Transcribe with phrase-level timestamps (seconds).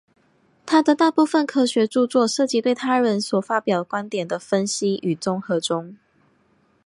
[0.65, 5.95] 他的大部分科学着作涉及对他人所发表观点的分析与综合中。